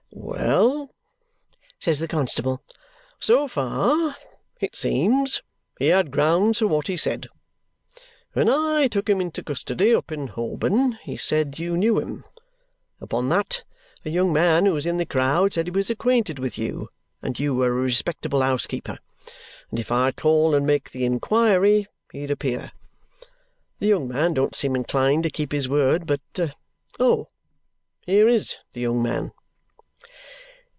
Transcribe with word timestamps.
"Well!" 0.13 0.89
says 1.79 1.99
the 1.99 2.07
constable, 2.07 2.63
"so 3.19 3.47
far, 3.47 4.15
it 4.59 4.75
seems, 4.75 5.41
he 5.79 5.87
had 5.87 6.11
grounds 6.11 6.59
for 6.59 6.67
what 6.67 6.87
he 6.87 6.95
said. 6.97 7.27
When 8.33 8.47
I 8.49 8.87
took 8.87 9.09
him 9.09 9.19
into 9.19 9.43
custody 9.43 9.95
up 9.95 10.11
in 10.11 10.27
Holborn, 10.27 10.93
he 11.03 11.17
said 11.17 11.57
you 11.59 11.75
knew 11.77 11.99
him. 11.99 12.23
Upon 12.99 13.29
that, 13.29 13.63
a 14.05 14.09
young 14.09 14.31
man 14.31 14.65
who 14.67 14.73
was 14.73 14.85
in 14.85 14.97
the 14.97 15.05
crowd 15.05 15.53
said 15.53 15.67
he 15.67 15.71
was 15.71 15.89
acquainted 15.89 16.39
with 16.39 16.57
you, 16.57 16.89
and 17.21 17.39
you 17.39 17.55
were 17.55 17.69
a 17.79 17.81
respectable 17.81 18.41
housekeeper, 18.41 18.99
and 19.69 19.79
if 19.79 19.91
I'd 19.91 20.17
call 20.17 20.53
and 20.53 20.65
make 20.67 20.91
the 20.91 21.05
inquiry, 21.05 21.87
he'd 22.11 22.31
appear. 22.31 22.71
The 23.79 23.87
young 23.87 24.07
man 24.07 24.33
don't 24.35 24.55
seem 24.55 24.75
inclined 24.75 25.23
to 25.23 25.29
keep 25.29 25.51
his 25.51 25.69
word, 25.69 26.05
but 26.05 26.21
Oh! 26.99 27.29
Here 28.05 28.29
IS 28.29 28.57
the 28.73 28.81
young 28.81 29.01
man!" 29.01 29.31